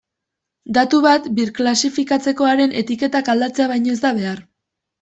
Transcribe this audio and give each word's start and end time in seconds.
Datu 0.77 1.01
bat 1.05 1.27
birklasifikatzeko 1.41 2.49
haren 2.55 2.75
etiketak 2.83 3.33
aldatzea 3.37 3.71
baino 3.77 3.97
ez 3.97 4.03
da 4.09 4.17
behar. 4.21 4.45